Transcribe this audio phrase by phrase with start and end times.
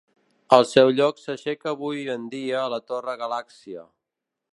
[0.55, 3.85] Al seu lloc s'aixeca avui en dia la Torre Galàxia.